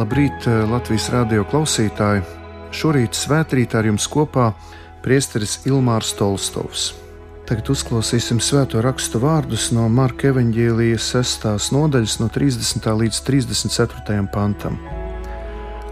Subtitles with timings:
[0.00, 2.22] Labrīt, eh, Latvijas radio klausītāji!
[2.72, 4.46] Šorīt svētkrītā ar jums kopā
[5.04, 6.94] priesteris Ilmārs Tolstovs.
[7.44, 11.68] Tagad uzklausīsim svēto rakstu vārdus no Marka evaņģēlijas 6.
[11.76, 12.88] nodaļas, no 30.
[13.02, 14.24] līdz 34.
[14.32, 14.80] pantam.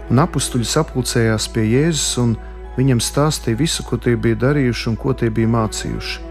[0.09, 2.37] Un apstuļi sapulcējās pie Jēzus un
[2.79, 6.21] viņam stāstīja visu, ko tie bija darījuši un ko tie bija mācījuši.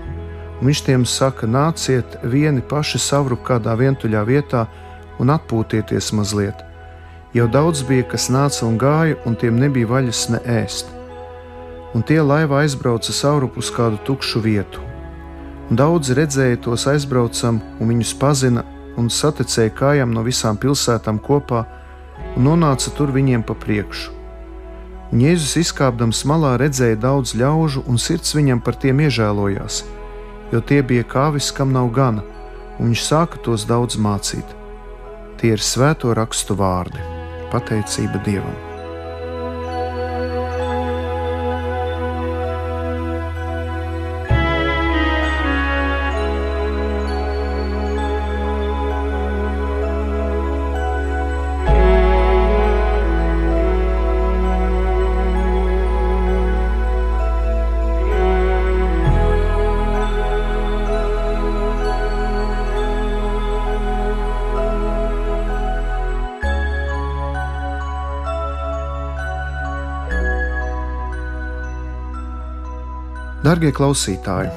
[0.59, 4.67] Un viņš tiem saka, nāciet vieni paši savrup kādā vientuļā vietā
[5.23, 6.68] un atpūtieties mazliet
[7.37, 10.89] Jau daudz bija, kas nāca un gāja, un tiem nebija vaļas ne ēst.
[11.93, 14.81] Un tie laivā aizbrauca saurup uz kādu tukšu vietu.
[15.69, 18.63] Un daudzi redzēja tos aizbraucam, un viņus pazina
[18.97, 21.67] un saticēja kājām no visām pilsētām kopā,
[22.33, 24.17] un nonāca tur viņiem pa priekšu.
[25.13, 29.83] Un Jēzus izkāpdams malā redzēja daudz ļaužu, un sirds viņam par tiem iežēlojās,
[30.53, 32.25] jo tie bija kāvis, kam nav gana,
[32.81, 34.57] un viņš sāka tos daudz mācīt.
[35.37, 37.18] Tie ir svēto rakstu vārdi
[37.53, 38.68] pateicība Dievam.
[73.39, 74.51] Darbie klausītāji!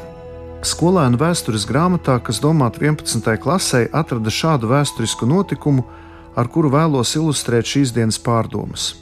[0.65, 3.37] Skolēnu vēstures grāmatā, kas domāta 11.
[3.37, 5.85] klasē, atrada šādu vēsturisku notikumu,
[6.33, 8.97] ar kuru vēlos ilustrēt šīs dienas pārdomas.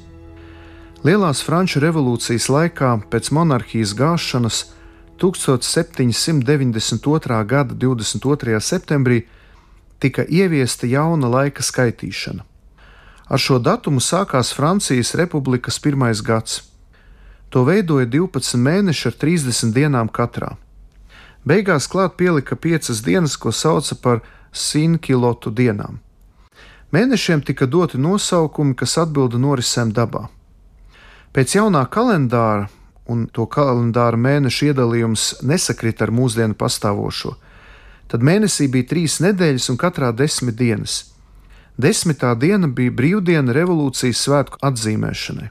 [1.07, 4.75] Lielās Franču revolūcijas laikā, pēc monarhijas gāšanas,
[5.23, 7.39] 1792.
[7.47, 8.59] gada 22.
[8.59, 9.31] septembrī
[10.03, 12.43] tika ieviesta jauna laika skaitīšana.
[13.31, 16.67] Ar šo datumu sākās Francijas republikas pirmais gads.
[17.49, 20.53] To veidoja 12 mēneši ar 30 dienām katrā.
[21.45, 24.21] Beigās klāt pielika 5 dienas, ko sauca par
[24.53, 25.97] sinkilotu dienām.
[26.93, 30.27] Mēnešiem tika doti nosaukumi, kas atbilda norisēm dabā.
[31.33, 32.69] Pēc jaunā kalendāra,
[33.09, 37.35] un to kalendāra mēnešu iedalījums nesakrita ar mūsdienu pastāvošo,
[38.09, 41.03] tad mēnesī bija trīs nedēļas un katrā desmit dienas.
[41.77, 45.49] Desmitā diena bija brīvdiena revolūcijas svētku atzīmēšanai.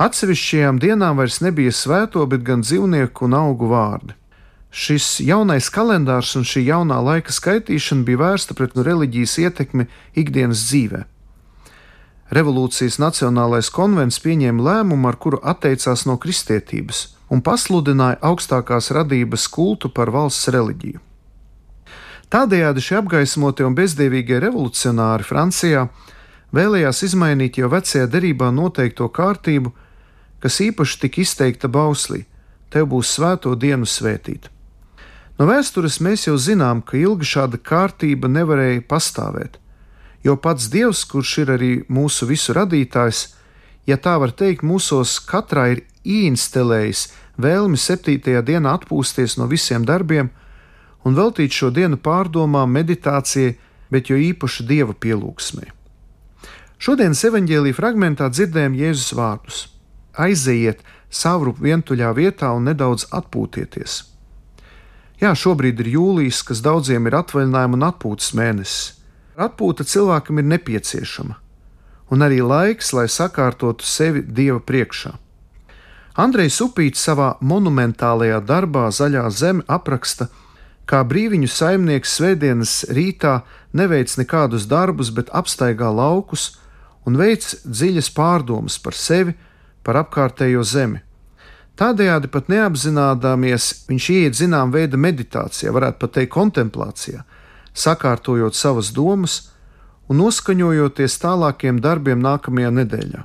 [0.00, 4.16] Atsevišķajām dienām vairs nebija svēto, bet gan dzīvnieku un augu vārdi.
[4.72, 9.84] Šis jaunais kalendārs un šī jaunā laika skaitīšana bija vērsta pret reliģijas ietekmi
[10.16, 11.02] ikdienas dzīvē.
[12.32, 19.90] Revolūcijas Nacionālais konvents pieņēma lēmumu, ar kuru atteicās no kristietības un pasludināja augstākās radības kultu
[19.92, 21.00] par valsts reliģiju.
[22.32, 25.84] Tādējādi šie apgaismotie un bezdievīgie revolucionāri Francijā
[26.52, 29.72] vēlējās izmainīt jau vecajā derībā noteikto kārtību,
[30.42, 32.24] kas īpaši tika izteikta bauslī:
[32.70, 34.48] Tev būs svēto dienu svētīt.
[35.38, 39.58] No vēstures mēs jau zinām, ka ilgi šāda kārtība nevarēja pastāvēt,
[40.22, 43.24] jo pats Dievs, kurš ir arī mūsu visu radītājs,
[43.86, 47.08] ja tā var teikt, mūsos katrā ir ieinstalējis
[47.42, 50.30] vēlmi septītajā dienā atpūsties no visiem darbiem
[51.02, 53.56] un veltīt šo dienu pārdomām, meditācijai,
[53.90, 55.81] bet jo īpaši dieva pielūgsmē.
[56.82, 59.58] Šodienas evanģēlīja fragmentā dzirdējām Jēzus vārdus:
[60.18, 60.80] aiziet
[61.14, 64.00] savru vientuļā vietā un nedaudz atpūtieties.
[65.22, 68.96] Jā, šobrīd ir jūlijas, kas daudziem ir atvaļinājuma un atpūtas mēnesis.
[69.38, 71.36] Atpūta cilvēkam ir nepieciešama,
[72.10, 75.12] un arī laiks, lai sakārtotu sevi Dieva priekšā.
[76.18, 80.26] Andrejs Upīts savā monumentālajā darbā Zaļā zeme apraksta,
[80.90, 83.36] kā brīviņu saimnieks svētdienas rītā
[83.70, 86.50] neveic nekādus darbus, bet apstaigā laukus
[87.06, 89.34] un veic dziļas pārdomas par sevi,
[89.82, 91.02] par apkārtējo zemi.
[91.78, 97.24] Tādējādi pat neapzināmies, viņš ieiet zinām veida meditācijā, varētu pat teikt, kontemplācijā,
[97.72, 99.38] sakārtojot savas domas
[100.08, 103.24] un noskaņojoties tālākiem darbiem nākamajā nedēļā.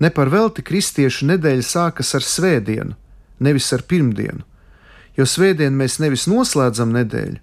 [0.00, 2.96] Ne par velti kristiešu nedēļa sākas ar svētdienu,
[3.40, 4.42] nevis ar pirmdienu,
[5.16, 7.38] jo svētdienu mēs nevis noslēdzam nedēļu,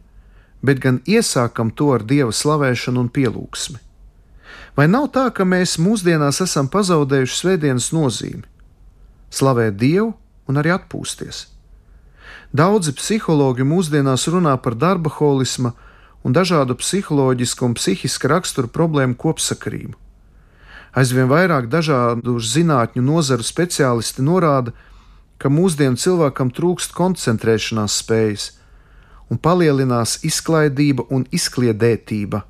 [0.66, 3.80] bet gan iesākam to ar dieva slavēšanu un pielūgsmi.
[4.74, 8.46] Vai nav tā, ka mēs mūsdienās esam pazaudējuši svētdienas nozīmi?
[9.30, 10.14] Slavēt Dievu
[10.50, 11.46] un arī atpūsties.
[12.54, 15.74] Daudzi psihologi mūsdienās runā par darba holismu
[16.26, 19.94] un dažādu psiholoģisku un psihiska rakstura problēmu kopsakarību.
[20.94, 24.74] Aizvien vairāk dažādu zinātņu nozaru speciālisti norāda,
[25.42, 28.52] ka mūsdienu cilvēkam trūkst koncentrēšanās spējas
[29.34, 32.44] un palielinās izklaidība un izkliedētība.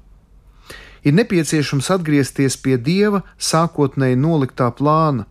[1.04, 5.28] Ir nepieciešams atgriezties pie dieva sākotnēji noliktā plāna,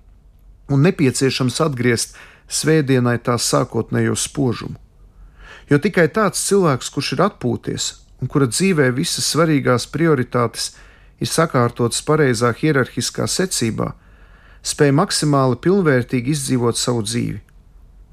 [0.68, 2.16] un nepieciešams atgriezt
[2.52, 4.76] svētdienai tās sākotnējo spožumu.
[5.70, 7.88] Jo tikai tāds cilvēks, kurš ir atpūties
[8.22, 10.72] un kura dzīvē visas svarīgās prioritātes
[11.22, 13.92] ir sakārtotas pareizā hierarhiskā secībā,
[14.62, 17.40] spēj maksimāli pilnvērtīgi izdzīvot savu dzīvi.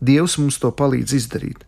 [0.01, 1.65] Dievs mums to palīdz izdarīt.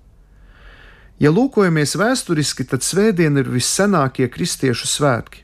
[1.22, 5.44] Ja lūkojamies vēsturiski, tad svētdiena ir vissenākie kristiešu svētki,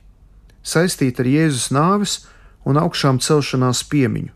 [0.67, 2.19] saistīti ar Jēzus nāves
[2.67, 4.33] un augšām celšanās piemiņu.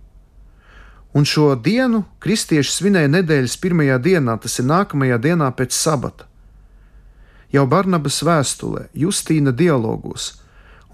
[1.11, 6.27] Un šo dienu kristieši svinēja nedēļas pirmajā dienā, tas ir nākamajā dienā pēc sabata.
[7.51, 10.37] Jau Barnabas vēstulē, Justīna dialogos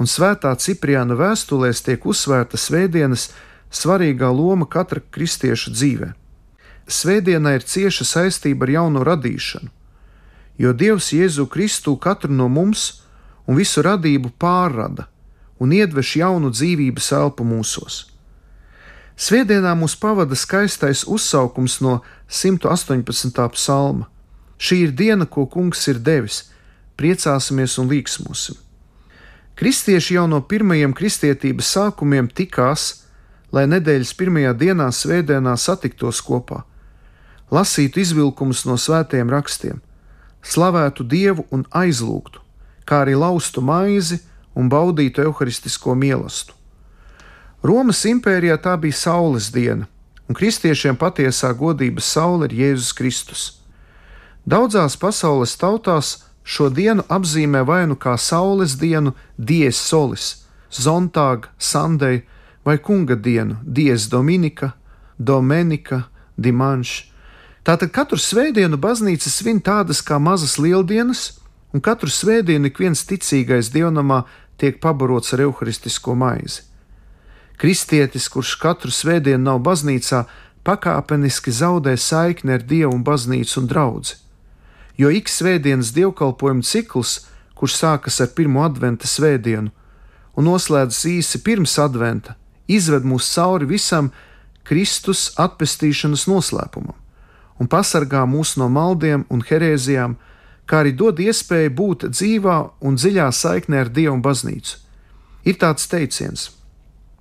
[0.02, 3.28] un Svētā Cipriāna vēstulēs tiek uzsvērta svētdienas
[3.74, 6.10] svarīgā loma katra kristieša dzīvē.
[6.88, 9.70] Svētdienai ir cieša saistība ar jauno radīšanu,
[10.58, 13.04] jo Dievs Jēzu Kristu katru no mums
[13.46, 15.06] un visu radību pārrada
[15.60, 18.06] un iedveš jaunu dzīvības elpu mūsos.
[19.18, 23.48] Svētdienā mūs pavada skaistais uzsaukums no 118.
[23.56, 24.06] psalma.
[24.58, 26.52] Šī ir diena, ko kungs ir devis,
[26.98, 28.58] priecāsimies un līksmosim.
[29.58, 33.04] Kristieši jau no pirmajiem kristietības sākumiem tikās,
[33.52, 36.62] lai nedēļas pirmajā dienā svētdienā satiktos kopā
[37.52, 39.80] lasītu izvilkumus no svētiem rakstiem,
[40.44, 42.42] slavētu Dievu un aizlūgtu,
[42.88, 44.20] kā arī laustu maizi
[44.58, 46.56] un baudītu evaharistisko mīlestību.
[47.68, 49.88] Romas impērijā tā bija saules diena,
[50.30, 53.44] un kristiešiem patiesā godības saule ir Jēzus Kristus.
[54.46, 56.14] Daudzās pasaules tautās
[56.44, 62.24] šo dienu apzīmē vai nu kā saules dienu, dies solis, zontāga, sandei
[62.66, 64.74] vai kunga dienu, dies dominika,
[65.18, 66.06] domenika,
[66.38, 66.98] dimanš,
[67.68, 71.42] Tātad katru svētdienu baznīca svin tādas kā mazas lieldienas,
[71.76, 74.22] un katru svētdienu ik viens ticīgais dievnamā
[74.58, 76.64] tiek pabarots ar evaharistisko maizi.
[77.58, 80.26] Kristietis, kurš katru svētdienu nav baznīcā,
[80.68, 84.18] pakāpeniski zaudē saikni ar dievu un baznīcu un draugu.
[84.98, 87.28] Jo ik svētdienas dievkalpojuma cikls,
[87.58, 89.74] kurš sākas ar pirmo adventa svētdienu
[90.38, 92.36] un noslēdzas īsi pirms adventa,
[92.68, 94.12] izved mūs cauri visam
[94.68, 96.98] Kristus atpestīšanas noslēpumam
[97.58, 100.16] un pasargā mūs no maldiem un herēzijām,
[100.68, 104.78] kā arī dod iespēju būt dzīvā un dziļā saiknē ar Dievu un baznīcu.
[105.48, 106.50] Ir tāds teiciens: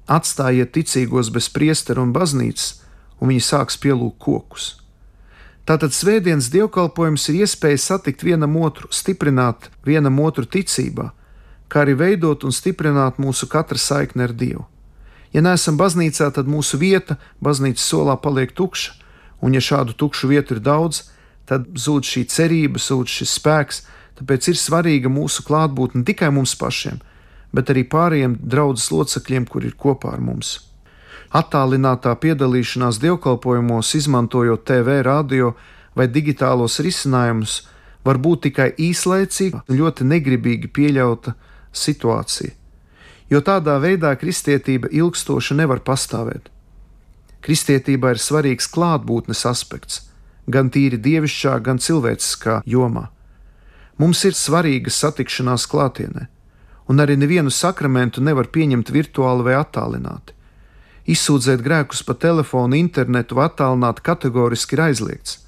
[0.06, 2.82] atstājiet ticīgos bez priestera un baznīcas,
[3.20, 4.74] un viņi sāks pielūgt kokus.
[5.66, 11.10] Tātad svētdienas dievkalpojums ir iespēja satikt vienam otru, stiprināt vienam otru ticībā,
[11.66, 14.66] kā arī veidot un stiprināt mūsu katra saikni ar Dievu.
[15.34, 18.94] Ja neesam baznīcā, tad mūsu vieta baznīcas solā paliek tukša,
[19.40, 21.15] Un, ja šādu tukšu vietu ir daudz, tad
[21.54, 23.82] zūd šī cerība, zūd šis spēks.
[24.16, 27.02] Tāpēc ir svarīga mūsu klātbūtne ne tikai mums pašiem,
[27.52, 30.56] bet arī pārējiem draudzes locekļiem, kur ir kopā ar mums.
[31.36, 35.52] Attālinātā piedalīšanās dievkalpojumos, izmantojot TV, radio
[35.96, 37.60] vai digitālos risinājumus,
[38.06, 41.34] var būt tikai īslaicīga, ļoti negribīgi pieļauta
[41.76, 42.54] situācija,
[43.28, 46.48] jo tādā veidā kristietība ilgstoši nevar pastāvēt.
[47.42, 50.06] Kristietībā ir svarīgs klātbūtnes aspekts,
[50.46, 53.08] gan tīri dievišķā, gan cilvēciskā jomā.
[53.98, 56.26] Mums ir svarīga satikšanās klātienē,
[56.88, 60.34] un arī nevienu sakramentu nevar pieņemt virtuāli vai attālināti.
[61.06, 65.38] Izsūdzēt grēkus pa telefonu, internetu vai attālināt kategoriski ir aizliegts.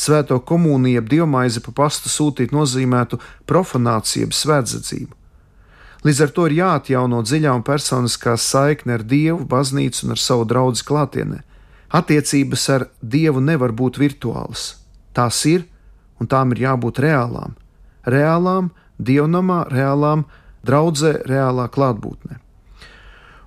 [0.00, 5.16] Svēto komuniju, jeb dievmaizi pa pastu sūtīt nozīmētu profanāciju, jeb svētdzību.
[6.04, 10.46] Līdz ar to ir jāatjauno dziļā un personiskā saikne ar Dievu, baznīcu un ar savu
[10.48, 11.42] draugu klātienē.
[11.90, 14.76] Attiecības ar Dievu nevar būt virtuālas.
[15.12, 15.66] Tās ir
[16.20, 17.56] un tām ir jābūt reālām.
[18.06, 20.24] Reālām, dievnamā, reālām,
[20.66, 22.38] draudzē, reālā klātbūtnē.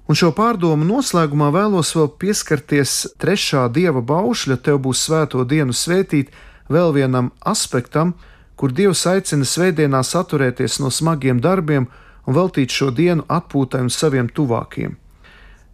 [0.10, 6.34] Un šo pārdomu noslēgumā vēlos vēl pieskarties trešā dieva baušļa, tev būs svēto dienu svētīt,
[6.68, 8.14] vēl vienam aspektam,
[8.60, 11.88] kur Dievs aicina svētdienās atturēties no smagiem darbiem
[12.28, 14.98] un veltīt šo dienu atpūtai un saviem tuvākiem.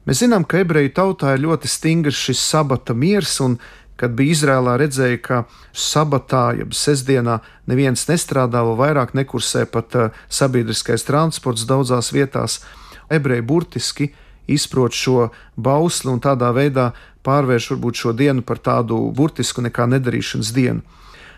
[0.10, 3.60] Mēs zinām, ka ebreju tautā ir ļoti stingrs šis sabata miers, un
[3.94, 5.38] kad bija Izrēlā redzēja, ka
[5.70, 7.36] sabatā, jeb sestdienā,
[7.70, 12.58] neviens nestrādā, vai vairāk nekursē pat uh, sabiedriskais transports daudzās vietās,
[13.06, 14.10] ebreji burtiski
[14.50, 16.90] izprot šo bausli un tādā veidā
[17.22, 20.82] pārvērš varbūt šo dienu par tādu burtisku nekā nedarīšanas dienu.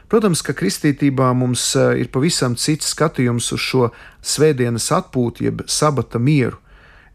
[0.08, 3.92] Protams, ka kristītībā mums eh, ir pavisam cits skatījums uz šo
[4.24, 6.64] svētdienas atpūtu, jeb sabata mieru.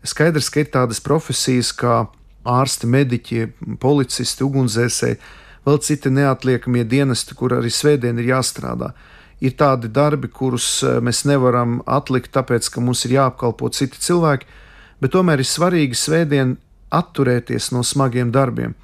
[0.05, 2.07] Skaidrs, ka ir tādas profesijas kā
[2.47, 3.43] ārsti, mediķi,
[3.83, 5.19] policisti, ugunsdzēsēji,
[5.67, 8.93] vēl citi neatliekamie dienesti, kur arī svētdien ir jāstrādā.
[9.43, 14.47] Ir tādi darbi, kurus eh, mēs nevaram atlikt, tāpēc, ka mums ir jāapkalpo citi cilvēki,
[15.03, 16.57] bet tomēr ir svarīgi svētdien
[16.95, 18.77] atturēties no smagiem darbiem.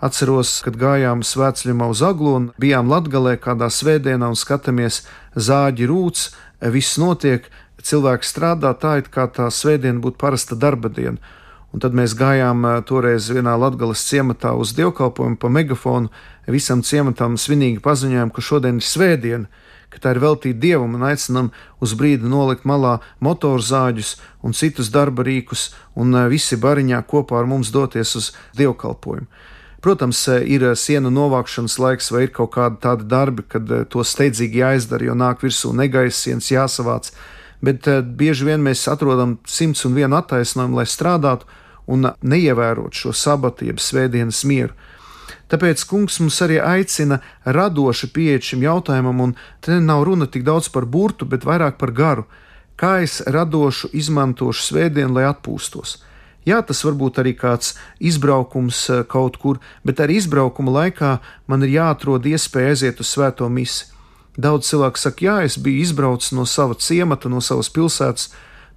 [0.00, 5.02] Atceros, kad gājām svētceļā uz Aglonu, bijām Latgalē kādā svētdienā un skatāmies
[5.36, 6.30] zāģi rūts,
[6.72, 7.50] viss notiek,
[7.86, 11.18] cilvēki strādā tā, it kā tā svētdiena būtu parasta darba diena.
[11.70, 16.10] Un tad mēs gājām eh, toreiz vienā Latvijas ciematā uz dievkalpojumu pa megafonu.
[16.50, 19.46] Visam ciematam svinīgi paziņojām, ka šodien ir svētdiena,
[19.90, 25.22] ka tā ir veltīta dievam un aicinām uz brīdi nolikt malā motorzāģus un citus darba
[25.26, 29.30] rīkus, un eh, visi bariņā kopā ar mums doties uz dievkalpojumu.
[29.80, 34.64] Protams, eh, ir sienu novākšanas laiks, vai ir kaut kādi tādi darbi, kad to steidzīgi
[34.64, 37.14] jāizdara, jo nāk virsū negaisa sienas jāsavāc.
[37.60, 41.48] Bet bieži vien mēs atrodam simts un vienu attaisnojumu, lai strādātu
[41.90, 44.72] un neievērot šo sabatu, jeb svētdienas mieru.
[45.50, 50.70] Tāpēc kungs mums arī aicina radoši pieeja šim jautājumam, un te nav runa tik daudz
[50.70, 52.26] par burtu, bet vairāk par garu.
[52.78, 55.98] Kā es radoši izmantošu svētdienu, lai atpūstos?
[56.48, 61.18] Jā, tas var būt arī kāds izbraukums eh, kaut kur, bet arī izbraukuma laikā
[61.50, 63.99] man ir jāatrod iespēja aiziet uz svēto misiju.
[64.40, 68.30] Daudz cilvēku saka, jā, es biju izbraucis no sava ciemata, no savas pilsētas,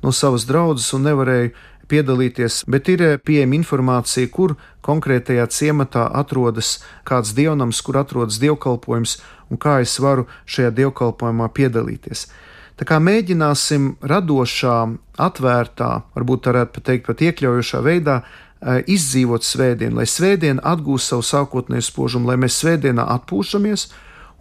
[0.04, 1.54] no savas draudzes un nevarēju
[1.92, 6.78] piedalīties, bet ir eh, pieejama informācija, kur konkrētajā ciematā atrodas
[7.08, 9.18] kāds dievnams, kur atrodas dievkalpojums
[9.52, 12.28] un kā es varu šajā dievkalpojumā piedalīties.
[12.80, 14.78] Tā kā mēģināsim radošā,
[15.22, 21.28] atvērtā, varbūt varētu pat teikt, pat iekļaujošā veidā eh, izdzīvot svētdienu, lai svētdiena atgūst savu
[21.30, 23.92] sākotnēju spožumu, lai mēs svētdienā atpūšamies,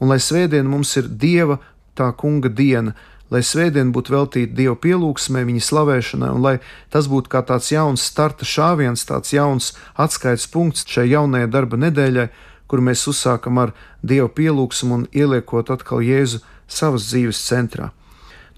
[0.03, 1.61] un lai svētdiena mums ir Dieva
[1.95, 2.97] tā kunga diena,
[3.31, 6.57] lai svētdiena būtu veltīta Dieva pielūgsmē, viņa slavēšanai, un lai
[6.93, 12.29] tas būtu kā tāds jauns starta šāviens, tāds jauns atskaites punkts šai jaunajai darba nedēļai,
[12.67, 17.93] kur mēs uzsākam ar Dieva pielūgsmu un ieliekot atkal Jēzu savas dzīves centrā.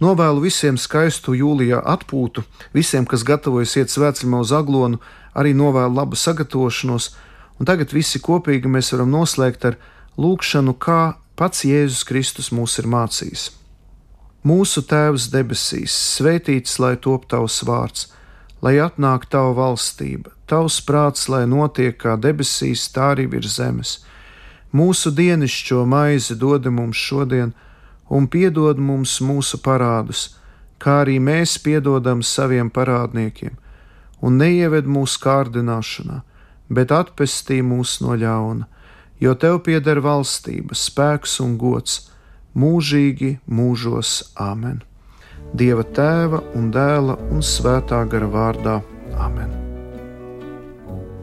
[0.02, 2.42] Novēlu visiem skaistu jūlijā atpūtu,
[2.74, 4.98] visiem, kas gatavojas iet svētceļā uz aglonu,
[5.38, 7.12] arī novēlu labu sagatavošanos,
[7.58, 9.78] un tagad visi kopīgi mēs varam noslēgt ar
[10.18, 13.50] lūgšanu, kā pats Jēzus Kristus mūs ir mācījis.
[14.44, 18.10] Mūsu Tēvs debesīs, svētīts lai top tavs vārds,
[18.64, 23.94] lai atnāk tava valstība, tavs prāts, lai notiek kā debesīs, tā arī virs zemes.
[24.74, 27.54] Mūsu dienascho maizi dod mums šodien,
[28.10, 30.34] un piedod mums mūsu parādus,
[30.78, 33.56] kā arī mēs piedodam saviem parādniekiem,
[34.20, 36.20] un neieved mūsu kārdināšanā,
[36.68, 38.68] bet atpestī mūs no ļauna,
[39.20, 42.08] jo tev pieder valstība, spēks un gods
[42.54, 44.82] mūžīgi mūžos Āmen.
[45.54, 48.80] Dieva tēva un dēla un svētā gara vārdā
[49.20, 49.52] Āmen.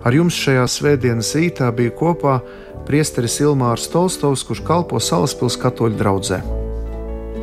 [0.02, 2.40] Ar jums šajā svētdienas rītā bija kopā
[2.88, 6.61] priesteris Ilmārs Tolstovs, kurš kalpo Salaspils katoļu draugzē.